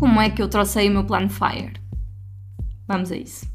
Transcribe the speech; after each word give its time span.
como 0.00 0.18
é 0.18 0.30
que 0.30 0.40
eu 0.40 0.48
trocei 0.48 0.88
o 0.88 0.92
meu 0.92 1.04
plano 1.04 1.28
FIRE. 1.28 1.74
Vamos 2.88 3.12
a 3.12 3.16
isso. 3.16 3.46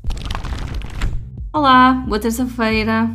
Olá, 1.51 2.03
boa 2.07 2.19
terça-feira. 2.19 3.09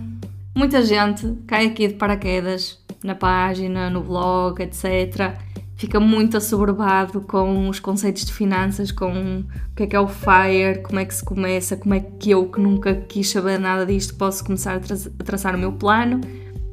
Muita 0.52 0.84
gente 0.84 1.38
cai 1.46 1.66
aqui 1.66 1.86
de 1.86 1.94
paraquedas 1.94 2.80
na 3.04 3.14
página, 3.14 3.88
no 3.88 4.02
blog, 4.02 4.60
etc. 4.60 5.38
Fica 5.76 6.00
muito 6.00 6.38
assoberbado 6.38 7.20
com 7.20 7.68
os 7.68 7.78
conceitos 7.78 8.24
de 8.24 8.32
finanças, 8.32 8.90
com 8.90 9.44
o 9.44 9.74
que 9.76 9.84
é 9.84 9.86
que 9.86 9.94
é 9.94 10.00
o 10.00 10.08
FIRE, 10.08 10.82
como 10.82 10.98
é 10.98 11.04
que 11.04 11.14
se 11.14 11.24
começa, 11.24 11.76
como 11.76 11.94
é 11.94 12.00
que 12.00 12.32
eu, 12.32 12.50
que 12.50 12.60
nunca 12.60 12.96
quis 12.96 13.30
saber 13.30 13.60
nada 13.60 13.86
disto, 13.86 14.16
posso 14.16 14.44
começar 14.44 14.74
a 14.74 15.24
traçar 15.24 15.54
o 15.54 15.58
meu 15.58 15.72
plano. 15.72 16.20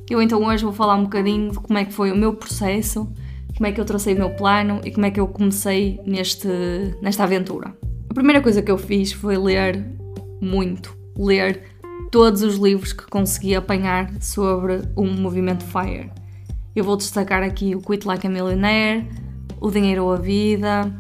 Eu 0.10 0.20
então 0.24 0.44
hoje 0.44 0.64
vou 0.64 0.74
falar 0.74 0.96
um 0.96 1.04
bocadinho 1.04 1.52
de 1.52 1.60
como 1.60 1.78
é 1.78 1.86
que 1.86 1.94
foi 1.94 2.12
o 2.12 2.16
meu 2.16 2.34
processo, 2.34 3.08
como 3.58 3.66
é 3.66 3.72
que 3.72 3.82
eu 3.82 3.86
tracei 3.86 4.14
o 4.14 4.18
meu 4.18 4.30
plano 4.30 4.80
e 4.86 4.92
como 4.92 5.08
é 5.08 5.12
que 5.12 5.20
eu 5.20 5.28
comecei 5.28 6.00
neste, 6.06 6.48
nesta 7.02 7.24
aventura. 7.24 7.76
A 8.08 8.14
primeira 8.14 8.40
coisa 8.40 8.62
que 8.62 8.70
eu 8.70 8.78
fiz 8.78 9.12
foi 9.12 9.36
ler 9.36 9.84
muito, 10.40 10.96
ler 11.18 11.64
todos 12.12 12.44
os 12.44 12.58
livros 12.58 12.94
que 12.94 13.06
consegui 13.08 13.56
apanhar 13.56 14.14
sobre 14.22 14.84
o 14.96 15.04
movimento 15.06 15.64
FIRE. 15.64 16.12
Eu 16.76 16.84
vou 16.84 16.96
destacar 16.96 17.42
aqui 17.42 17.76
o 17.76 17.82
Quit 17.82 18.08
Like 18.08 18.28
a 18.28 18.30
Millionaire, 18.30 19.08
O 19.60 19.72
Dinheiro 19.72 20.04
ou 20.04 20.14
a 20.14 20.18
Vida, 20.18 20.94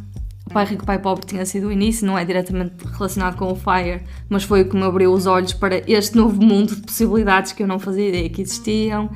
O 0.47 0.49
Pai 0.51 0.65
Rico, 0.65 0.83
Pai 0.83 0.97
Pobre 0.97 1.27
tinha 1.27 1.45
sido 1.45 1.67
o 1.67 1.71
início, 1.71 2.07
não 2.07 2.17
é 2.17 2.25
diretamente 2.25 2.83
relacionado 2.91 3.37
com 3.37 3.51
o 3.51 3.55
FIRE, 3.55 4.01
mas 4.27 4.43
foi 4.43 4.63
o 4.63 4.69
que 4.69 4.75
me 4.75 4.83
abriu 4.83 5.13
os 5.13 5.27
olhos 5.27 5.53
para 5.53 5.83
este 5.87 6.17
novo 6.17 6.41
mundo 6.43 6.75
de 6.75 6.81
possibilidades 6.81 7.51
que 7.51 7.61
eu 7.61 7.67
não 7.67 7.77
fazia 7.77 8.09
ideia 8.09 8.27
que 8.29 8.41
existiam. 8.41 9.11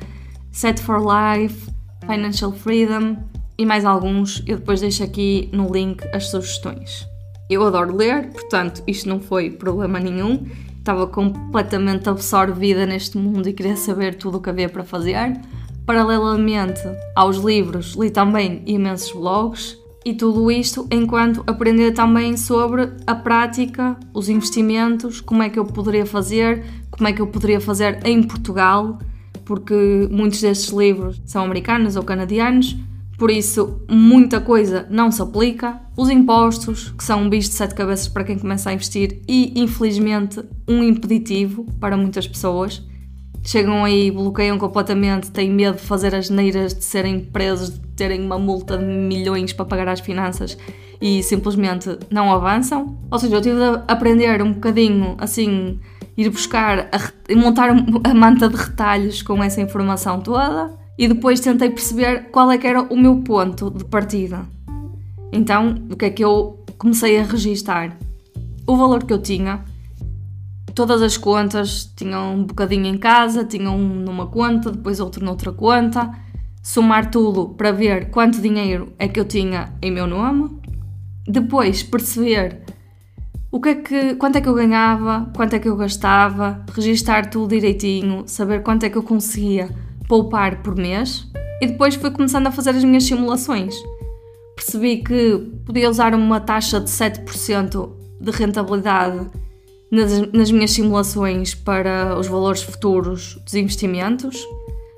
Set 0.52 0.80
for 0.80 1.00
Life, 1.00 1.71
Financial 2.06 2.52
Freedom 2.52 3.16
e 3.58 3.66
mais 3.66 3.84
alguns. 3.84 4.42
Eu 4.46 4.58
depois 4.58 4.80
deixo 4.80 5.02
aqui 5.02 5.48
no 5.52 5.72
link 5.72 6.02
as 6.12 6.30
sugestões. 6.30 7.06
Eu 7.50 7.64
adoro 7.64 7.94
ler, 7.94 8.30
portanto, 8.30 8.82
isto 8.86 9.08
não 9.08 9.20
foi 9.20 9.50
problema 9.50 9.98
nenhum 9.98 10.46
estava 10.82 11.06
completamente 11.06 12.08
absorvida 12.08 12.84
neste 12.84 13.16
mundo 13.16 13.48
e 13.48 13.52
queria 13.52 13.76
saber 13.76 14.16
tudo 14.16 14.38
o 14.38 14.40
que 14.40 14.50
havia 14.50 14.68
para 14.68 14.84
fazer. 14.84 15.40
Paralelamente 15.86 16.80
aos 17.14 17.36
livros, 17.36 17.94
li 17.94 18.10
também 18.10 18.62
imensos 18.66 19.12
blogs 19.12 19.78
e 20.04 20.12
tudo 20.12 20.50
isto 20.50 20.86
enquanto 20.90 21.44
aprendia 21.46 21.94
também 21.94 22.36
sobre 22.36 22.92
a 23.06 23.14
prática, 23.14 23.96
os 24.12 24.28
investimentos, 24.28 25.20
como 25.20 25.42
é 25.42 25.48
que 25.48 25.58
eu 25.58 25.64
poderia 25.64 26.04
fazer, 26.04 26.64
como 26.90 27.08
é 27.08 27.12
que 27.12 27.22
eu 27.22 27.28
poderia 27.28 27.60
fazer 27.60 28.00
em 28.04 28.22
Portugal, 28.22 28.98
porque 29.52 30.08
muitos 30.10 30.40
destes 30.40 30.70
livros 30.70 31.20
são 31.26 31.44
americanos 31.44 31.94
ou 31.94 32.02
canadianos 32.02 32.74
por 33.18 33.30
isso, 33.30 33.80
muita 33.88 34.40
coisa 34.40 34.84
não 34.90 35.12
se 35.12 35.22
aplica. 35.22 35.80
Os 35.96 36.10
impostos, 36.10 36.90
que 36.90 37.04
são 37.04 37.22
um 37.22 37.28
bicho 37.30 37.50
de 37.50 37.54
sete 37.54 37.72
cabeças 37.72 38.08
para 38.08 38.24
quem 38.24 38.36
começa 38.36 38.70
a 38.70 38.72
investir 38.72 39.22
e, 39.28 39.52
infelizmente, 39.60 40.42
um 40.66 40.82
impeditivo 40.82 41.64
para 41.78 41.96
muitas 41.96 42.26
pessoas. 42.26 42.82
Chegam 43.44 43.84
aí, 43.84 44.10
bloqueiam 44.10 44.58
completamente, 44.58 45.30
têm 45.30 45.52
medo 45.52 45.76
de 45.76 45.82
fazer 45.82 46.16
as 46.16 46.30
neiras, 46.30 46.74
de 46.74 46.84
serem 46.84 47.20
presos, 47.20 47.70
de 47.70 47.86
terem 47.94 48.20
uma 48.20 48.40
multa 48.40 48.76
de 48.76 48.84
milhões 48.84 49.52
para 49.52 49.66
pagar 49.66 49.88
as 49.88 50.00
finanças 50.00 50.58
e 51.00 51.22
simplesmente 51.22 51.96
não 52.10 52.32
avançam. 52.32 52.98
Ou 53.08 53.18
seja, 53.20 53.36
eu 53.36 53.40
tive 53.40 53.56
de 53.56 53.82
aprender 53.86 54.42
um 54.42 54.52
bocadinho 54.52 55.14
assim, 55.18 55.78
ir 56.16 56.28
buscar, 56.30 56.88
a, 56.92 57.34
montar 57.34 57.70
a 57.70 58.14
manta 58.14 58.48
de 58.48 58.56
retalhos 58.56 59.22
com 59.22 59.42
essa 59.42 59.60
informação 59.60 60.20
toda 60.20 60.76
e 60.98 61.08
depois 61.08 61.40
tentei 61.40 61.70
perceber 61.70 62.30
qual 62.30 62.50
é 62.50 62.58
que 62.58 62.66
era 62.66 62.82
o 62.82 62.96
meu 62.96 63.16
ponto 63.22 63.70
de 63.70 63.84
partida. 63.84 64.46
Então, 65.32 65.82
o 65.90 65.96
que 65.96 66.04
é 66.04 66.10
que 66.10 66.22
eu 66.22 66.64
comecei 66.76 67.18
a 67.18 67.24
registar? 67.24 67.96
O 68.66 68.76
valor 68.76 69.04
que 69.04 69.12
eu 69.12 69.20
tinha, 69.20 69.64
todas 70.74 71.00
as 71.00 71.16
contas, 71.16 71.90
tinham 71.96 72.34
um 72.34 72.44
bocadinho 72.44 72.86
em 72.86 72.98
casa, 72.98 73.44
tinham 73.44 73.76
um 73.76 73.88
numa 74.00 74.26
conta, 74.26 74.70
depois 74.70 75.00
outro 75.00 75.24
noutra 75.24 75.52
conta, 75.52 76.10
somar 76.62 77.10
tudo 77.10 77.48
para 77.48 77.72
ver 77.72 78.10
quanto 78.10 78.40
dinheiro 78.40 78.92
é 78.98 79.08
que 79.08 79.18
eu 79.18 79.24
tinha 79.24 79.72
em 79.80 79.90
meu 79.90 80.06
nome, 80.06 80.60
depois 81.26 81.82
perceber 81.82 82.61
o 83.52 83.60
que 83.60 83.68
é 83.68 83.74
que, 83.74 84.14
quanto 84.14 84.36
é 84.36 84.40
que 84.40 84.48
eu 84.48 84.54
ganhava, 84.54 85.30
quanto 85.36 85.52
é 85.52 85.58
que 85.58 85.68
eu 85.68 85.76
gastava, 85.76 86.64
registar 86.74 87.28
tudo 87.28 87.50
direitinho, 87.50 88.24
saber 88.26 88.62
quanto 88.62 88.84
é 88.84 88.88
que 88.88 88.96
eu 88.96 89.02
conseguia 89.02 89.68
poupar 90.08 90.62
por 90.62 90.74
mês 90.74 91.30
e 91.60 91.66
depois 91.66 91.94
fui 91.94 92.10
começando 92.10 92.46
a 92.46 92.50
fazer 92.50 92.70
as 92.70 92.82
minhas 92.82 93.04
simulações. 93.04 93.74
Percebi 94.56 95.02
que 95.02 95.36
podia 95.66 95.90
usar 95.90 96.14
uma 96.14 96.40
taxa 96.40 96.80
de 96.80 96.88
7% 96.88 97.90
de 98.22 98.30
rentabilidade 98.30 99.30
nas, 99.90 100.32
nas 100.32 100.50
minhas 100.50 100.70
simulações 100.70 101.54
para 101.54 102.18
os 102.18 102.26
valores 102.26 102.62
futuros 102.62 103.38
dos 103.44 103.52
investimentos. 103.52 104.34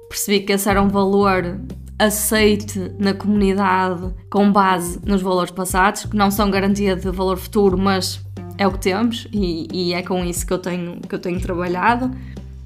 Percebi 0.09 0.41
que 0.41 0.53
esse 0.53 0.69
era 0.69 0.81
um 0.81 0.88
valor 0.88 1.60
aceite 1.98 2.92
na 2.98 3.15
comunidade 3.15 4.15
com 4.31 4.53
base 4.53 5.00
nos 5.04 5.22
valores 5.22 5.50
passados, 5.50 6.04
que 6.04 6.16
não 6.16 6.31
são 6.31 6.50
garantia 6.50 6.94
de 6.94 7.10
valor 7.10 7.36
futuro, 7.36 7.76
mas 7.76 8.25
é 8.56 8.66
o 8.66 8.72
que 8.72 8.78
temos 8.78 9.26
e, 9.32 9.69
e, 9.72 9.94
é 9.94 10.03
com 10.03 10.25
isso 10.25 10.47
que 10.47 10.53
eu 10.53 10.59
tenho, 10.59 11.00
que 11.00 11.15
eu 11.15 11.19
tenho 11.19 11.41
trabalhado. 11.41 12.10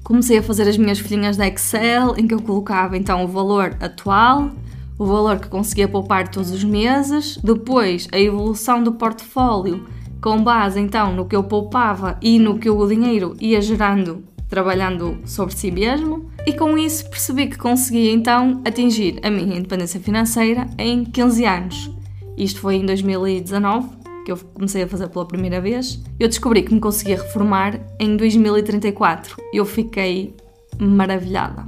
Comecei 0.03 0.37
a 0.37 0.43
fazer 0.43 0.67
as 0.67 0.77
minhas 0.77 0.99
folhinhas 0.99 1.37
de 1.37 1.47
Excel 1.47 2.15
em 2.17 2.27
que 2.27 2.33
eu 2.33 2.41
colocava 2.41 2.97
então 2.97 3.23
o 3.23 3.27
valor 3.27 3.75
atual, 3.79 4.51
o 4.97 5.05
valor 5.05 5.39
que 5.39 5.47
conseguia 5.47 5.87
poupar 5.87 6.27
todos 6.27 6.51
os 6.51 6.63
meses, 6.63 7.37
depois 7.43 8.07
a 8.11 8.19
evolução 8.19 8.83
do 8.83 8.93
portfólio 8.93 9.85
com 10.21 10.43
base 10.43 10.79
então 10.79 11.15
no 11.15 11.25
que 11.25 11.35
eu 11.35 11.43
poupava 11.43 12.17
e 12.21 12.39
no 12.39 12.59
que 12.59 12.69
o 12.69 12.87
dinheiro 12.87 13.35
ia 13.39 13.61
gerando 13.61 14.23
trabalhando 14.49 15.19
sobre 15.25 15.55
si 15.55 15.71
mesmo. 15.71 16.29
E 16.45 16.53
com 16.53 16.77
isso 16.77 17.07
percebi 17.09 17.47
que 17.47 17.57
conseguia 17.57 18.11
então 18.11 18.61
atingir 18.65 19.19
a 19.23 19.29
minha 19.29 19.57
independência 19.57 19.99
financeira 19.99 20.67
em 20.77 21.05
15 21.05 21.45
anos. 21.45 21.91
Isto 22.35 22.59
foi 22.61 22.75
em 22.77 22.85
2019 22.85 23.98
que 24.29 24.31
eu 24.31 24.37
comecei 24.53 24.83
a 24.83 24.87
fazer 24.87 25.07
pela 25.07 25.25
primeira 25.25 25.59
vez, 25.59 25.99
eu 26.19 26.27
descobri 26.27 26.61
que 26.61 26.73
me 26.73 26.79
conseguia 26.79 27.17
reformar 27.17 27.79
em 27.99 28.15
2034. 28.15 29.37
Eu 29.51 29.65
fiquei 29.65 30.35
maravilhada. 30.79 31.67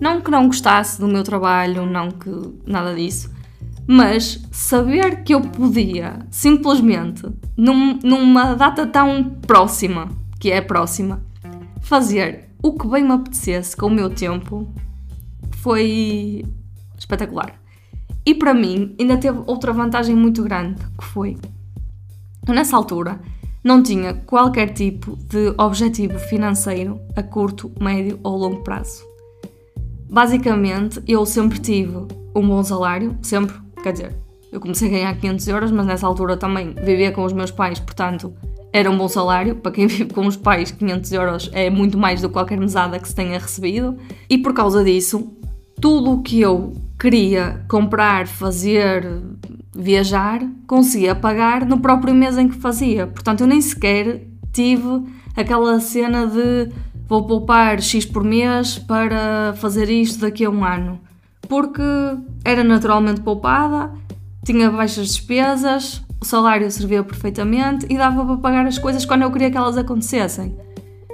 Não 0.00 0.20
que 0.20 0.30
não 0.30 0.46
gostasse 0.46 1.00
do 1.00 1.08
meu 1.08 1.24
trabalho, 1.24 1.86
não 1.86 2.10
que 2.10 2.30
nada 2.64 2.94
disso, 2.94 3.32
mas 3.86 4.40
saber 4.52 5.24
que 5.24 5.34
eu 5.34 5.40
podia 5.40 6.20
simplesmente, 6.30 7.22
num, 7.56 7.98
numa 8.02 8.54
data 8.54 8.86
tão 8.86 9.24
próxima, 9.46 10.08
que 10.38 10.52
é 10.52 10.60
próxima, 10.60 11.20
fazer 11.80 12.50
o 12.62 12.72
que 12.78 12.86
bem 12.86 13.04
me 13.04 13.12
apetecesse 13.12 13.76
com 13.76 13.86
o 13.86 13.90
meu 13.90 14.08
tempo 14.10 14.72
foi 15.56 16.44
espetacular. 16.96 17.63
E 18.26 18.34
para 18.34 18.54
mim 18.54 18.94
ainda 18.98 19.16
teve 19.16 19.40
outra 19.46 19.72
vantagem 19.72 20.16
muito 20.16 20.42
grande, 20.42 20.82
que 20.98 21.04
foi, 21.04 21.36
nessa 22.48 22.76
altura, 22.76 23.20
não 23.62 23.82
tinha 23.82 24.14
qualquer 24.14 24.72
tipo 24.72 25.16
de 25.16 25.54
objetivo 25.58 26.18
financeiro 26.18 27.00
a 27.16 27.22
curto, 27.22 27.70
médio 27.80 28.18
ou 28.22 28.36
longo 28.36 28.62
prazo. 28.62 29.02
Basicamente, 30.08 31.02
eu 31.06 31.24
sempre 31.26 31.58
tive 31.58 31.96
um 32.34 32.46
bom 32.46 32.62
salário, 32.62 33.16
sempre, 33.22 33.54
quer 33.82 33.92
dizer, 33.92 34.16
eu 34.52 34.60
comecei 34.60 34.88
a 34.88 34.90
ganhar 34.92 35.16
500 35.16 35.48
euros, 35.48 35.70
mas 35.70 35.86
nessa 35.86 36.06
altura 36.06 36.36
também 36.36 36.74
vivia 36.74 37.10
com 37.10 37.24
os 37.24 37.32
meus 37.32 37.50
pais, 37.50 37.80
portanto, 37.80 38.32
era 38.72 38.90
um 38.90 38.98
bom 38.98 39.08
salário. 39.08 39.56
Para 39.56 39.72
quem 39.72 39.86
vive 39.86 40.12
com 40.12 40.26
os 40.26 40.36
pais, 40.36 40.70
500 40.72 41.12
euros 41.12 41.50
é 41.52 41.70
muito 41.70 41.96
mais 41.96 42.20
do 42.20 42.28
que 42.28 42.34
qualquer 42.34 42.58
mesada 42.58 42.98
que 42.98 43.08
se 43.08 43.14
tenha 43.14 43.38
recebido. 43.38 43.96
E 44.28 44.36
por 44.36 44.52
causa 44.52 44.82
disso, 44.82 45.32
tudo 45.80 46.12
o 46.12 46.22
que 46.22 46.40
eu 46.40 46.72
queria 47.04 47.62
comprar, 47.68 48.26
fazer, 48.26 49.06
viajar, 49.76 50.40
conseguia 50.66 51.14
pagar 51.14 51.66
no 51.66 51.78
próprio 51.78 52.14
mês 52.14 52.38
em 52.38 52.48
que 52.48 52.56
fazia. 52.56 53.06
Portanto, 53.06 53.42
eu 53.42 53.46
nem 53.46 53.60
sequer 53.60 54.22
tive 54.50 55.02
aquela 55.36 55.78
cena 55.80 56.26
de 56.26 56.70
vou 57.06 57.26
poupar 57.26 57.78
X 57.82 58.06
por 58.06 58.24
mês 58.24 58.78
para 58.78 59.52
fazer 59.58 59.90
isto 59.90 60.20
daqui 60.20 60.46
a 60.46 60.50
um 60.50 60.64
ano. 60.64 60.98
Porque 61.46 61.82
era 62.42 62.64
naturalmente 62.64 63.20
poupada, 63.20 63.92
tinha 64.42 64.70
baixas 64.70 65.08
despesas, 65.08 66.02
o 66.18 66.24
salário 66.24 66.70
servia 66.70 67.04
perfeitamente 67.04 67.84
e 67.90 67.98
dava 67.98 68.24
para 68.24 68.38
pagar 68.38 68.66
as 68.66 68.78
coisas 68.78 69.04
quando 69.04 69.22
eu 69.22 69.30
queria 69.30 69.50
que 69.50 69.58
elas 69.58 69.76
acontecessem. 69.76 70.56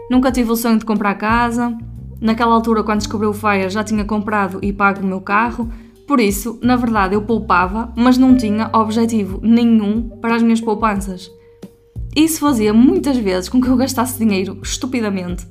Nunca 0.08 0.30
tive 0.30 0.52
o 0.52 0.56
sonho 0.56 0.78
de 0.78 0.84
comprar 0.84 1.16
casa, 1.16 1.76
Naquela 2.20 2.54
altura, 2.54 2.82
quando 2.82 2.98
descobri 2.98 3.26
o 3.26 3.32
Fire, 3.32 3.70
já 3.70 3.82
tinha 3.82 4.04
comprado 4.04 4.58
e 4.62 4.72
pago 4.72 5.00
o 5.00 5.06
meu 5.06 5.20
carro, 5.20 5.70
por 6.06 6.20
isso, 6.20 6.58
na 6.62 6.76
verdade, 6.76 7.14
eu 7.14 7.22
poupava, 7.22 7.92
mas 7.96 8.18
não 8.18 8.36
tinha 8.36 8.68
objetivo 8.72 9.40
nenhum 9.42 10.08
para 10.20 10.34
as 10.34 10.42
minhas 10.42 10.60
poupanças. 10.60 11.30
Isso 12.14 12.40
fazia 12.40 12.74
muitas 12.74 13.16
vezes 13.16 13.48
com 13.48 13.60
que 13.60 13.68
eu 13.68 13.76
gastasse 13.76 14.18
dinheiro 14.18 14.58
estupidamente. 14.62 15.46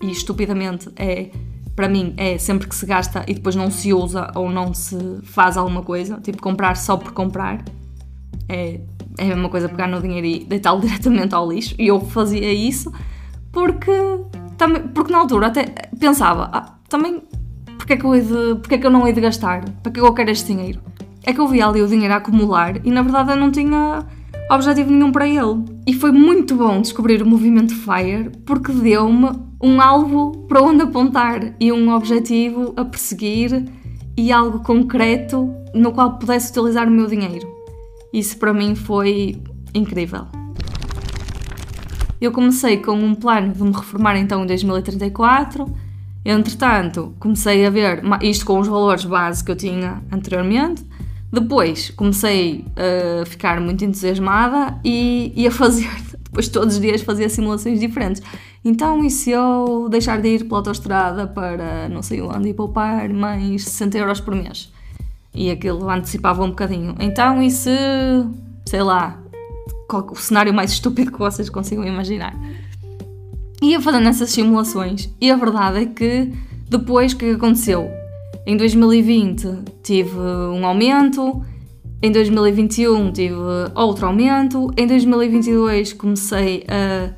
E 0.00 0.10
estupidamente 0.10 0.88
é, 0.96 1.30
para 1.74 1.88
mim, 1.88 2.14
é 2.16 2.38
sempre 2.38 2.68
que 2.68 2.74
se 2.74 2.86
gasta 2.86 3.24
e 3.26 3.34
depois 3.34 3.56
não 3.56 3.70
se 3.70 3.92
usa 3.92 4.30
ou 4.34 4.50
não 4.50 4.72
se 4.72 4.96
faz 5.24 5.56
alguma 5.56 5.82
coisa, 5.82 6.20
tipo 6.20 6.40
comprar 6.40 6.76
só 6.76 6.96
por 6.96 7.12
comprar. 7.12 7.64
é, 8.48 8.80
é 9.18 9.24
a 9.24 9.34
mesma 9.34 9.48
coisa 9.48 9.68
pegar 9.68 9.86
no 9.86 10.00
dinheiro 10.00 10.26
e 10.26 10.44
deitá-lo 10.44 10.80
diretamente 10.82 11.34
ao 11.34 11.50
lixo. 11.50 11.74
E 11.78 11.88
eu 11.88 12.00
fazia 12.00 12.52
isso 12.52 12.92
porque, 13.50 13.90
também, 14.56 14.82
porque 14.82 15.12
na 15.12 15.18
altura 15.18 15.48
até 15.48 15.66
pensava, 15.98 16.50
ah, 16.52 16.74
também, 16.88 17.22
porque 17.76 17.94
é, 17.94 17.96
que 17.96 18.04
eu 18.04 18.12
de, 18.12 18.60
porque 18.60 18.74
é 18.76 18.78
que 18.78 18.86
eu 18.86 18.90
não 18.90 19.06
hei 19.06 19.12
de 19.12 19.20
gastar? 19.20 19.64
Para 19.82 19.92
que 19.92 20.00
eu 20.00 20.12
quero 20.12 20.30
este 20.30 20.52
dinheiro? 20.52 20.80
É 21.22 21.32
que 21.32 21.40
eu 21.40 21.48
via 21.48 21.66
ali 21.66 21.82
o 21.82 21.88
dinheiro 21.88 22.12
a 22.12 22.18
acumular 22.18 22.84
e 22.84 22.90
na 22.90 23.02
verdade 23.02 23.32
eu 23.32 23.36
não 23.36 23.50
tinha 23.50 24.04
objetivo 24.50 24.90
nenhum 24.90 25.10
para 25.10 25.26
ele. 25.26 25.64
E 25.86 25.94
foi 25.94 26.12
muito 26.12 26.54
bom 26.54 26.80
descobrir 26.80 27.22
o 27.22 27.26
movimento 27.26 27.74
FIRE 27.74 28.30
porque 28.44 28.72
deu-me 28.72 29.30
um 29.62 29.80
alvo 29.80 30.44
para 30.46 30.62
onde 30.62 30.82
apontar 30.82 31.54
e 31.58 31.72
um 31.72 31.94
objetivo 31.94 32.74
a 32.76 32.84
perseguir 32.84 33.64
e 34.16 34.30
algo 34.30 34.60
concreto 34.60 35.50
no 35.74 35.92
qual 35.92 36.18
pudesse 36.18 36.50
utilizar 36.50 36.86
o 36.86 36.90
meu 36.90 37.06
dinheiro. 37.06 37.48
Isso 38.12 38.38
para 38.38 38.52
mim 38.52 38.74
foi 38.74 39.42
incrível. 39.74 40.43
Eu 42.24 42.32
comecei 42.32 42.78
com 42.78 42.92
um 42.92 43.14
plano 43.14 43.52
de 43.52 43.62
me 43.62 43.70
reformar 43.70 44.16
então 44.16 44.44
em 44.44 44.46
2034. 44.46 45.70
Entretanto, 46.24 47.14
comecei 47.18 47.66
a 47.66 47.68
ver 47.68 48.02
isto 48.22 48.46
com 48.46 48.58
os 48.58 48.66
valores 48.66 49.04
base 49.04 49.44
que 49.44 49.50
eu 49.50 49.56
tinha 49.56 50.02
anteriormente. 50.10 50.82
Depois 51.30 51.90
comecei 51.90 52.64
a 52.76 53.26
ficar 53.26 53.60
muito 53.60 53.84
entusiasmada 53.84 54.78
e, 54.82 55.34
e 55.36 55.46
a 55.46 55.50
fazer, 55.50 55.90
depois 56.24 56.48
todos 56.48 56.76
os 56.76 56.80
dias 56.80 57.02
fazia 57.02 57.28
simulações 57.28 57.78
diferentes. 57.78 58.22
Então, 58.64 59.04
e 59.04 59.10
se 59.10 59.30
eu 59.30 59.88
deixar 59.90 60.22
de 60.22 60.28
ir 60.28 60.44
pela 60.44 60.60
autostrada 60.60 61.26
para 61.26 61.90
não 61.90 62.02
sei 62.02 62.22
onde 62.22 62.48
e 62.48 62.54
poupar 62.54 63.06
mais 63.10 63.64
60 63.64 63.98
euros 63.98 64.20
por 64.20 64.34
mês? 64.34 64.72
E 65.34 65.50
aquilo 65.50 65.90
antecipava 65.90 66.42
um 66.42 66.48
bocadinho. 66.48 66.94
Então, 67.00 67.42
e 67.42 67.50
se, 67.50 67.68
sei 68.64 68.82
lá, 68.82 69.18
o 69.90 70.16
cenário 70.16 70.52
mais 70.52 70.72
estúpido 70.72 71.12
que 71.12 71.18
vocês 71.18 71.48
consigam 71.48 71.84
imaginar? 71.84 72.34
Ia 73.62 73.80
fazendo 73.80 74.08
essas 74.08 74.30
simulações 74.30 75.10
e 75.20 75.30
a 75.30 75.36
verdade 75.36 75.78
é 75.78 75.86
que 75.86 76.32
depois 76.68 77.12
o 77.12 77.16
que 77.16 77.30
aconteceu? 77.30 77.90
Em 78.46 78.56
2020 78.56 79.48
tive 79.82 80.18
um 80.18 80.66
aumento, 80.66 81.42
em 82.02 82.12
2021 82.12 83.12
tive 83.12 83.34
outro 83.74 84.06
aumento, 84.06 84.70
em 84.76 84.86
2022 84.86 85.92
comecei 85.94 86.64
a 86.68 87.14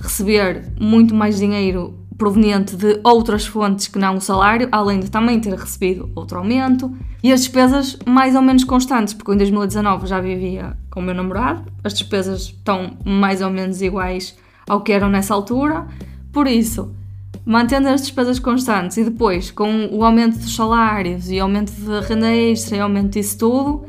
receber 0.00 0.72
muito 0.80 1.14
mais 1.14 1.38
dinheiro 1.38 1.98
proveniente 2.18 2.76
de 2.76 3.00
outras 3.04 3.46
fontes 3.46 3.86
que 3.86 3.98
não 3.98 4.16
o 4.16 4.20
salário, 4.20 4.68
além 4.72 4.98
de 4.98 5.08
também 5.08 5.38
ter 5.38 5.54
recebido 5.54 6.10
outro 6.16 6.38
aumento. 6.38 6.92
E 7.22 7.32
as 7.32 7.40
despesas 7.40 7.96
mais 8.04 8.34
ou 8.34 8.42
menos 8.42 8.64
constantes, 8.64 9.14
porque 9.14 9.32
em 9.32 9.36
2019 9.36 10.06
já 10.06 10.20
vivia 10.20 10.76
com 10.90 10.98
o 10.98 11.02
meu 11.02 11.14
namorado, 11.14 11.62
as 11.82 11.94
despesas 11.94 12.42
estão 12.42 12.96
mais 13.04 13.40
ou 13.40 13.50
menos 13.50 13.80
iguais 13.80 14.36
ao 14.68 14.80
que 14.80 14.92
eram 14.92 15.08
nessa 15.08 15.32
altura. 15.32 15.86
Por 16.32 16.48
isso, 16.48 16.92
mantendo 17.46 17.88
as 17.88 18.02
despesas 18.02 18.40
constantes 18.40 18.96
e 18.96 19.04
depois 19.04 19.52
com 19.52 19.88
o 19.92 20.04
aumento 20.04 20.38
dos 20.38 20.54
salários 20.54 21.30
e 21.30 21.38
aumento 21.38 21.70
de 21.70 22.00
renda 22.00 22.34
extra 22.34 22.76
e 22.76 22.80
aumento 22.80 23.12
disso 23.12 23.38
tudo, 23.38 23.86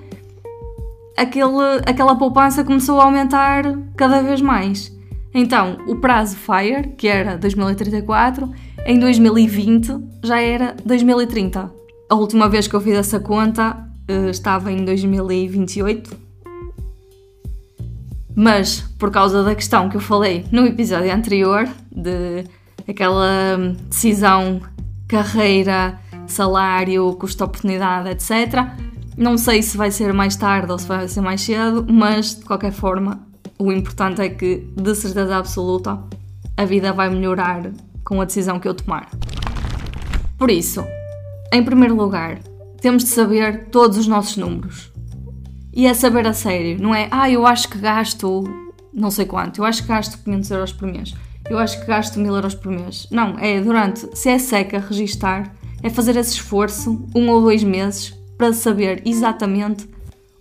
aquele, 1.17 1.81
aquela 1.85 2.15
poupança 2.15 2.63
começou 2.63 3.01
a 3.01 3.05
aumentar 3.05 3.63
cada 3.97 4.21
vez 4.21 4.39
mais. 4.39 4.97
Então, 5.33 5.77
o 5.87 5.95
prazo 5.95 6.35
FIRE, 6.35 6.95
que 6.97 7.07
era 7.07 7.37
2034, 7.37 8.51
em 8.85 8.99
2020 8.99 9.99
já 10.23 10.41
era 10.41 10.75
2030. 10.83 11.71
A 12.09 12.15
última 12.15 12.49
vez 12.49 12.67
que 12.67 12.75
eu 12.75 12.81
fiz 12.81 12.95
essa 12.95 13.19
conta 13.19 13.77
uh, 14.09 14.29
estava 14.29 14.71
em 14.71 14.83
2028. 14.83 16.29
Mas, 18.35 18.81
por 18.97 19.11
causa 19.11 19.43
da 19.43 19.53
questão 19.53 19.89
que 19.89 19.97
eu 19.97 20.01
falei 20.01 20.45
no 20.51 20.65
episódio 20.65 21.13
anterior, 21.13 21.67
de 21.91 22.45
aquela 22.87 23.57
hum, 23.59 23.75
decisão 23.89 24.61
carreira, 25.07 25.99
salário, 26.25 27.13
custo-oportunidade, 27.15 28.09
etc., 28.09 28.65
não 29.17 29.37
sei 29.37 29.61
se 29.61 29.75
vai 29.75 29.91
ser 29.91 30.13
mais 30.13 30.35
tarde 30.37 30.71
ou 30.71 30.77
se 30.79 30.87
vai 30.87 31.07
ser 31.07 31.19
mais 31.19 31.41
cedo, 31.41 31.85
mas 31.89 32.35
de 32.35 32.45
qualquer 32.45 32.71
forma 32.71 33.28
o 33.61 33.73
importante 33.73 34.21
é 34.21 34.29
que, 34.29 34.67
de 34.73 34.95
certeza 34.95 35.35
absoluta, 35.35 36.01
a 36.55 36.63
vida 36.63 36.93
vai 36.93 37.09
melhorar 37.09 37.71
com 38.05 38.21
a 38.21 38.25
decisão 38.25 38.57
que 38.57 38.67
eu 38.67 38.73
tomar. 38.73 39.09
Por 40.37 40.49
isso, 40.49 40.85
em 41.51 41.61
primeiro 41.61 41.93
lugar, 41.93 42.39
temos 42.79 43.03
de 43.03 43.09
saber 43.09 43.65
todos 43.65 43.97
os 43.97 44.07
nossos 44.07 44.37
números. 44.37 44.91
E 45.73 45.85
é 45.85 45.93
saber 45.93 46.25
a 46.25 46.33
sério, 46.33 46.81
não 46.81 46.95
é? 46.95 47.09
Ah, 47.11 47.29
eu 47.29 47.45
acho 47.45 47.67
que 47.67 47.77
gasto 47.77 48.45
não 48.93 49.11
sei 49.11 49.25
quanto, 49.25 49.59
eu 49.59 49.65
acho 49.65 49.83
que 49.83 49.89
gasto 49.89 50.17
500 50.23 50.51
euros 50.51 50.73
por 50.73 50.87
mês, 50.87 51.13
eu 51.49 51.57
acho 51.57 51.79
que 51.79 51.85
gasto 51.85 52.19
1000 52.19 52.35
euros 52.35 52.55
por 52.55 52.71
mês. 52.71 53.07
Não, 53.11 53.37
é 53.39 53.59
durante, 53.61 54.07
se 54.17 54.29
é 54.29 54.39
seca, 54.39 54.79
registar, 54.79 55.53
é 55.83 55.89
fazer 55.89 56.15
esse 56.15 56.33
esforço, 56.33 57.05
um 57.15 57.29
ou 57.29 57.41
dois 57.41 57.63
meses, 57.63 58.13
para 58.37 58.53
saber 58.53 59.01
exatamente 59.05 59.87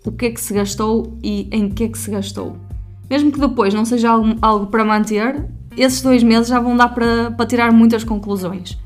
o 0.04 0.12
que 0.12 0.26
é 0.26 0.30
que 0.30 0.40
se 0.40 0.54
gastou 0.54 1.18
e 1.22 1.48
em 1.52 1.68
que 1.68 1.84
é 1.84 1.88
que 1.88 1.98
se 1.98 2.10
gastou 2.10 2.67
mesmo 3.08 3.32
que 3.32 3.40
depois 3.40 3.72
não 3.72 3.84
seja 3.84 4.10
algo, 4.10 4.36
algo 4.40 4.66
para 4.66 4.84
manter, 4.84 5.44
esses 5.76 6.02
dois 6.02 6.22
meses 6.22 6.48
já 6.48 6.60
vão 6.60 6.76
dar 6.76 6.88
para, 6.88 7.30
para 7.30 7.46
tirar 7.46 7.72
muitas 7.72 8.04
conclusões. 8.04 8.76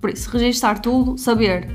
Por 0.00 0.10
isso, 0.10 0.28
registar 0.30 0.80
tudo, 0.80 1.16
saber 1.16 1.70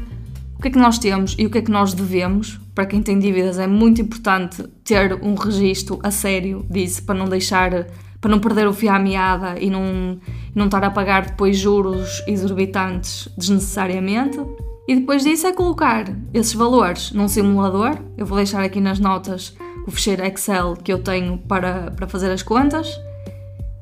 o 0.57 0.61
que 0.61 0.67
é 0.67 0.71
que 0.71 0.77
nós 0.77 0.99
temos 0.99 1.35
e 1.37 1.45
o 1.45 1.49
que 1.49 1.59
é 1.59 1.61
que 1.61 1.71
nós 1.71 1.93
devemos. 1.93 2.59
Para 2.75 2.85
quem 2.85 3.01
tem 3.01 3.17
dívidas 3.17 3.57
é 3.57 3.65
muito 3.65 4.01
importante 4.01 4.63
ter 4.83 5.13
um 5.23 5.33
registro 5.35 5.99
a 6.03 6.11
sério 6.11 6.65
disso 6.69 7.03
para 7.03 7.15
não 7.15 7.25
deixar, 7.25 7.87
para 8.19 8.29
não 8.29 8.39
perder 8.39 8.67
o 8.67 8.73
fio 8.73 8.91
à 8.91 8.99
meada 8.99 9.59
e 9.59 9.69
não, 9.69 10.19
não 10.53 10.65
estar 10.65 10.83
a 10.83 10.91
pagar 10.91 11.25
depois 11.27 11.57
juros 11.57 12.21
exorbitantes 12.27 13.29
desnecessariamente. 13.37 14.39
E 14.87 14.95
depois 14.95 15.23
disso 15.23 15.47
é 15.47 15.53
colocar 15.53 16.05
esses 16.33 16.53
valores 16.53 17.11
num 17.11 17.27
simulador. 17.27 17.97
Eu 18.17 18.25
vou 18.25 18.37
deixar 18.37 18.63
aqui 18.63 18.79
nas 18.79 18.99
notas 18.99 19.55
o 19.87 19.91
fecheiro 19.91 20.23
Excel 20.25 20.75
que 20.75 20.91
eu 20.91 20.99
tenho 20.99 21.37
para, 21.37 21.91
para 21.91 22.07
fazer 22.07 22.29
as 22.29 22.43
contas 22.43 22.99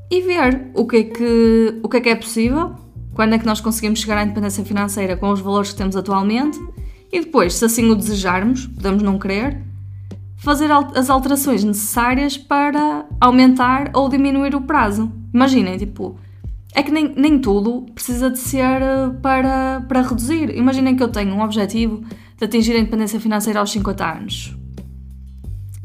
e 0.10 0.22
ver 0.22 0.70
o 0.76 0.86
que, 0.86 0.98
é 0.98 1.04
que, 1.04 1.80
o 1.82 1.90
que 1.90 1.98
é 1.98 2.02
que 2.02 2.10
é 2.10 2.16
possível, 2.16 2.76
quando 3.14 3.34
é 3.34 3.40
que 3.40 3.46
nós 3.46 3.60
conseguimos 3.60 4.00
chegar 4.00 4.20
à 4.20 4.24
independência 4.24 4.64
financeira 4.64 5.18
com 5.18 5.32
os 5.32 5.42
valores 5.42 5.72
que 5.72 5.78
temos 5.78 5.96
atualmente 5.96 6.60
e 7.12 7.22
depois, 7.22 7.56
se 7.56 7.66
assim 7.66 7.90
o 7.90 7.96
desejarmos, 7.96 8.68
podemos 8.68 9.02
não 9.02 9.18
querer, 9.18 9.62
fazer 10.38 10.70
as 10.72 11.10
alterações 11.10 11.64
necessárias 11.64 12.38
para 12.38 13.06
aumentar 13.20 13.90
ou 13.94 14.08
diminuir 14.08 14.54
o 14.54 14.62
prazo. 14.62 15.12
Imaginem, 15.34 15.78
tipo, 15.78 16.20
é 16.74 16.84
que 16.84 16.92
nem, 16.92 17.14
nem 17.16 17.40
tudo 17.40 17.86
precisa 17.94 18.30
de 18.30 18.38
ser 18.38 18.82
eh, 18.82 19.10
para, 19.22 19.82
para 19.88 20.02
reduzir. 20.02 20.56
Imaginem 20.56 20.96
que 20.96 21.02
eu 21.02 21.08
tenho 21.08 21.34
um 21.34 21.42
objetivo 21.42 22.04
de 22.38 22.46
atingir 22.46 22.74
a 22.74 22.80
independência 22.80 23.20
financeira 23.20 23.60
aos 23.62 23.72
50 23.72 24.06
anos. 24.06 24.56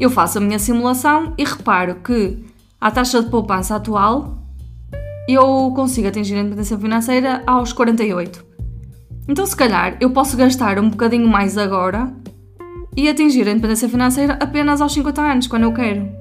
Eu 0.01 0.09
faço 0.09 0.39
a 0.39 0.41
minha 0.41 0.59
simulação 0.59 1.35
e 1.37 1.45
reparo 1.45 1.97
que 1.97 2.43
a 2.81 2.91
taxa 2.91 3.23
de 3.23 3.29
poupança 3.29 3.77
atual 3.77 4.39
eu 5.29 5.71
consigo 5.77 6.09
atingir 6.09 6.37
a 6.37 6.41
independência 6.41 6.79
financeira 6.79 7.43
aos 7.47 7.75
48. 7.75 8.43
Então, 9.29 9.45
se 9.45 9.55
calhar, 9.55 9.99
eu 10.01 10.09
posso 10.09 10.39
gastar 10.39 10.79
um 10.79 10.89
bocadinho 10.89 11.29
mais 11.29 11.59
agora 11.59 12.11
e 12.97 13.11
atingir 13.11 13.47
a 13.47 13.51
independência 13.51 13.91
financeira 13.91 14.39
apenas 14.41 14.81
aos 14.81 14.95
50 14.95 15.21
anos, 15.21 15.47
quando 15.47 15.65
eu 15.65 15.75
quero. 15.75 16.20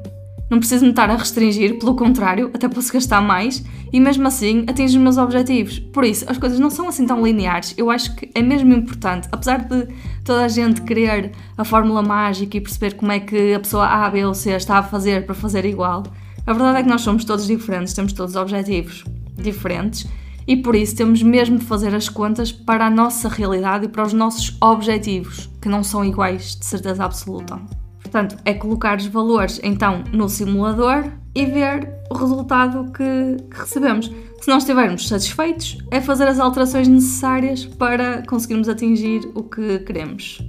Não 0.49 0.57
preciso 0.57 0.83
me 0.83 0.89
estar 0.89 1.09
a 1.11 1.15
restringir, 1.15 1.77
pelo 1.77 1.95
contrário, 1.95 2.49
até 2.53 2.67
posso 2.67 2.91
gastar 2.91 3.21
mais 3.21 3.63
e 3.93 3.99
mesmo 3.99 4.27
assim 4.27 4.65
atingir 4.67 4.97
os 4.97 5.03
meus 5.03 5.17
objetivos. 5.17 5.77
Por 5.77 6.03
isso, 6.03 6.25
as 6.27 6.39
coisas 6.39 6.59
não 6.59 6.71
são 6.71 6.87
assim 6.87 7.05
tão 7.05 7.23
lineares. 7.23 7.75
Eu 7.77 7.91
acho 7.91 8.15
que 8.15 8.31
é 8.33 8.41
mesmo 8.41 8.73
importante, 8.73 9.27
apesar 9.31 9.59
de 9.59 9.87
toda 10.23 10.45
a 10.45 10.47
gente 10.47 10.81
querer 10.81 11.31
a 11.55 11.63
fórmula 11.63 12.01
mágica 12.01 12.57
e 12.57 12.61
perceber 12.61 12.95
como 12.95 13.11
é 13.11 13.19
que 13.19 13.53
a 13.53 13.59
pessoa 13.59 13.85
A, 13.85 14.09
B 14.09 14.25
ou 14.25 14.33
C 14.33 14.51
está 14.51 14.79
a 14.79 14.83
fazer 14.83 15.25
para 15.25 15.35
fazer 15.35 15.65
igual, 15.65 16.03
a 16.47 16.53
verdade 16.53 16.79
é 16.79 16.83
que 16.83 16.89
nós 16.89 17.01
somos 17.01 17.23
todos 17.23 17.45
diferentes, 17.45 17.93
temos 17.93 18.11
todos 18.11 18.35
objetivos 18.35 19.03
diferentes 19.37 20.07
e 20.47 20.57
por 20.57 20.75
isso 20.75 20.95
temos 20.95 21.21
mesmo 21.21 21.59
de 21.59 21.65
fazer 21.65 21.93
as 21.93 22.09
contas 22.09 22.51
para 22.51 22.87
a 22.87 22.89
nossa 22.89 23.29
realidade 23.29 23.85
e 23.85 23.87
para 23.87 24.03
os 24.03 24.13
nossos 24.13 24.57
objetivos, 24.59 25.47
que 25.61 25.69
não 25.69 25.83
são 25.83 26.03
iguais 26.03 26.55
de 26.55 26.65
certeza 26.65 27.05
absoluta. 27.05 27.61
Portanto, 28.09 28.37
é 28.43 28.55
colocar 28.55 28.97
os 28.97 29.05
valores 29.05 29.59
então 29.63 30.03
no 30.11 30.27
simulador 30.27 31.11
e 31.35 31.45
ver 31.45 31.93
o 32.09 32.15
resultado 32.15 32.91
que, 32.91 33.37
que, 33.51 33.59
recebemos. 33.59 34.11
Se 34.41 34.49
nós 34.49 34.63
estivermos 34.63 35.07
satisfeitos, 35.07 35.77
é 35.91 36.01
fazer 36.01 36.27
as 36.27 36.39
alterações 36.39 36.87
necessárias 36.87 37.65
para 37.65 38.23
conseguirmos 38.25 38.67
atingir 38.67 39.29
o 39.35 39.43
que 39.43 39.79
queremos. 39.79 40.41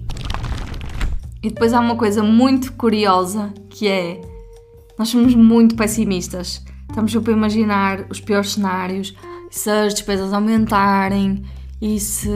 E 1.43 1.51
depois 1.51 1.75
há 1.75 1.81
uma 1.81 1.97
coisa 1.97 2.23
muito 2.23 2.73
curiosa 2.73 3.53
que 3.69 3.87
é 3.87 4.21
nós 4.99 5.11
somos 5.11 5.35
muito 5.35 5.77
pessimistas. 5.77 6.65
Estamos 6.89 7.13
sempre 7.13 7.33
a 7.33 7.37
imaginar 7.37 8.07
os 8.09 8.21
piores 8.21 8.53
cenários, 8.53 9.15
se 9.51 9.69
as 9.69 9.93
despesas 9.93 10.33
aumentarem, 10.33 11.43
e 11.81 12.01
se 12.01 12.29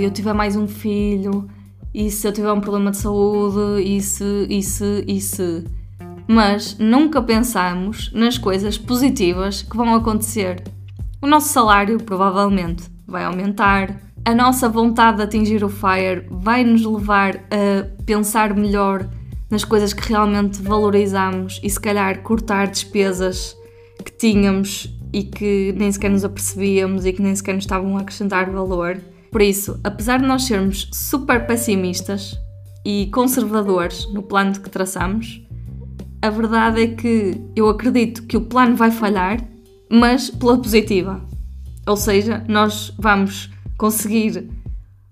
eu 0.00 0.10
tiver 0.10 0.32
mais 0.32 0.56
um 0.56 0.66
filho, 0.66 1.48
e 1.94 2.10
se 2.10 2.26
eu 2.26 2.32
tiver 2.32 2.52
um 2.52 2.60
problema 2.60 2.90
de 2.90 2.98
saúde, 2.98 3.82
e 3.82 4.00
se, 4.00 4.46
e 4.48 4.62
se, 4.62 5.04
e 5.06 5.20
se. 5.20 5.64
mas 6.28 6.76
nunca 6.78 7.20
pensamos 7.20 8.10
nas 8.12 8.38
coisas 8.38 8.78
positivas 8.78 9.62
que 9.62 9.76
vão 9.76 9.94
acontecer. 9.94 10.62
O 11.20 11.26
nosso 11.26 11.48
salário 11.48 11.98
provavelmente 11.98 12.84
vai 13.06 13.24
aumentar, 13.24 14.00
a 14.24 14.34
nossa 14.34 14.68
vontade 14.68 15.16
de 15.16 15.22
atingir 15.24 15.64
o 15.64 15.68
FIRE 15.68 16.26
vai 16.30 16.62
nos 16.62 16.84
levar 16.84 17.36
a 17.36 18.04
pensar 18.04 18.54
melhor 18.54 19.08
nas 19.50 19.64
coisas 19.64 19.92
que 19.92 20.08
realmente 20.08 20.62
valorizamos 20.62 21.60
e 21.62 21.68
se 21.68 21.80
calhar 21.80 22.22
cortar 22.22 22.68
despesas 22.68 23.56
que 24.04 24.12
tínhamos 24.12 24.94
e 25.12 25.24
que 25.24 25.74
nem 25.76 25.90
sequer 25.90 26.10
nos 26.10 26.24
apercebíamos 26.24 27.04
e 27.04 27.12
que 27.12 27.20
nem 27.20 27.34
sequer 27.34 27.54
nos 27.54 27.64
estavam 27.64 27.96
a 27.96 28.00
acrescentar 28.00 28.48
valor. 28.50 28.98
Por 29.30 29.42
isso, 29.42 29.78
apesar 29.84 30.18
de 30.18 30.26
nós 30.26 30.44
sermos 30.44 30.88
super 30.92 31.46
pessimistas 31.46 32.38
e 32.84 33.06
conservadores 33.12 34.06
no 34.12 34.22
plano 34.22 34.58
que 34.60 34.68
traçamos, 34.68 35.40
a 36.20 36.28
verdade 36.28 36.82
é 36.82 36.86
que 36.88 37.40
eu 37.54 37.68
acredito 37.68 38.24
que 38.24 38.36
o 38.36 38.42
plano 38.42 38.76
vai 38.76 38.90
falhar, 38.90 39.40
mas 39.90 40.30
pela 40.30 40.58
positiva. 40.58 41.24
Ou 41.86 41.96
seja, 41.96 42.44
nós 42.48 42.92
vamos 42.98 43.50
conseguir 43.78 44.50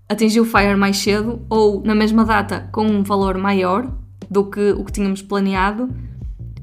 atingir 0.07 0.41
o 0.41 0.45
FIRE 0.45 0.75
mais 0.75 0.97
cedo 0.97 1.41
ou 1.49 1.81
na 1.83 1.95
mesma 1.95 2.25
data 2.25 2.67
com 2.71 2.85
um 2.85 3.03
valor 3.03 3.37
maior 3.37 3.91
do 4.29 4.49
que 4.49 4.71
o 4.71 4.83
que 4.83 4.91
tínhamos 4.91 5.21
planeado, 5.21 5.89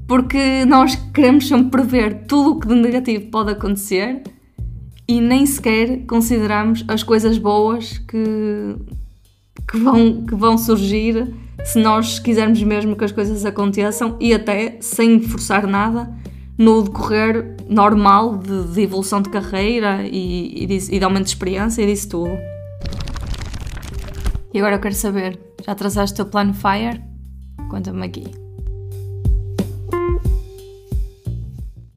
porque 0.06 0.64
nós 0.66 0.94
queremos 1.14 1.48
sempre 1.48 1.70
prever 1.70 2.26
tudo 2.26 2.52
o 2.52 2.60
que 2.60 2.68
de 2.68 2.74
negativo 2.74 3.30
pode 3.30 3.52
acontecer 3.52 4.22
e 5.08 5.20
nem 5.20 5.46
sequer 5.46 6.04
consideramos 6.06 6.84
as 6.88 7.02
coisas 7.02 7.38
boas 7.38 7.98
que, 7.98 8.76
que, 9.70 9.78
vão, 9.78 10.24
que 10.26 10.34
vão 10.34 10.58
surgir 10.58 11.32
se 11.64 11.78
nós 11.78 12.18
quisermos 12.18 12.62
mesmo 12.62 12.96
que 12.96 13.04
as 13.04 13.12
coisas 13.12 13.44
aconteçam 13.44 14.16
e 14.20 14.34
até 14.34 14.76
sem 14.80 15.20
forçar 15.20 15.66
nada 15.66 16.12
no 16.58 16.82
decorrer 16.82 17.56
normal 17.68 18.38
de, 18.38 18.72
de 18.72 18.80
evolução 18.82 19.20
de 19.20 19.30
carreira 19.30 20.02
e, 20.06 20.64
e, 20.64 20.66
de, 20.66 20.94
e 20.94 20.98
de 20.98 21.04
aumento 21.04 21.24
de 21.24 21.30
experiência 21.30 21.82
e 21.82 21.86
disso 21.86 22.08
tudo. 22.08 22.38
E 24.54 24.58
agora 24.58 24.76
eu 24.76 24.80
quero 24.80 24.94
saber, 24.94 25.38
já 25.64 25.74
traçaste 25.74 26.14
o 26.14 26.16
teu 26.16 26.26
plano 26.26 26.54
FIRE? 26.54 27.02
Conta-me 27.68 28.06
aqui. 28.06 28.45